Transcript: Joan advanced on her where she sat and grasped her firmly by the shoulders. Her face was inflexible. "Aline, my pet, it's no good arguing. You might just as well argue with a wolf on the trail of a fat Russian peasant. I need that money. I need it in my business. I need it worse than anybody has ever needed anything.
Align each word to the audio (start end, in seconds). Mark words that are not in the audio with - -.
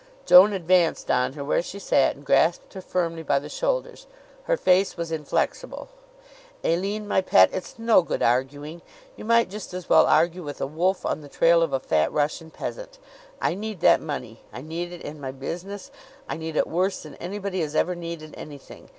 Joan 0.25 0.51
advanced 0.51 1.11
on 1.11 1.33
her 1.33 1.43
where 1.45 1.61
she 1.61 1.77
sat 1.77 2.15
and 2.15 2.25
grasped 2.25 2.73
her 2.73 2.81
firmly 2.81 3.21
by 3.21 3.37
the 3.37 3.49
shoulders. 3.49 4.07
Her 4.45 4.57
face 4.57 4.97
was 4.97 5.11
inflexible. 5.11 5.89
"Aline, 6.63 7.07
my 7.07 7.21
pet, 7.21 7.51
it's 7.53 7.77
no 7.77 8.01
good 8.01 8.23
arguing. 8.23 8.81
You 9.15 9.25
might 9.25 9.47
just 9.47 9.75
as 9.75 9.87
well 9.89 10.07
argue 10.07 10.41
with 10.41 10.59
a 10.59 10.65
wolf 10.65 11.05
on 11.05 11.21
the 11.21 11.29
trail 11.29 11.61
of 11.61 11.71
a 11.71 11.79
fat 11.79 12.11
Russian 12.11 12.49
peasant. 12.49 12.97
I 13.39 13.53
need 13.53 13.81
that 13.81 14.01
money. 14.01 14.41
I 14.51 14.61
need 14.61 14.91
it 14.91 15.03
in 15.03 15.21
my 15.21 15.29
business. 15.31 15.91
I 16.27 16.35
need 16.35 16.55
it 16.55 16.65
worse 16.65 17.03
than 17.03 17.13
anybody 17.17 17.61
has 17.61 17.75
ever 17.75 17.93
needed 17.93 18.33
anything. 18.35 18.89